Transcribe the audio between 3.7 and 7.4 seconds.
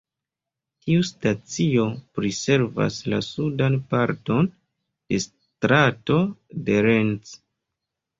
parton de Strato de Rennes.